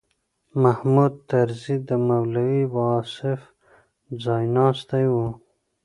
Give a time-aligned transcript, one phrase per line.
[0.63, 3.39] محمود طرزي د مولوي واصف
[4.23, 5.15] ځایناستی و.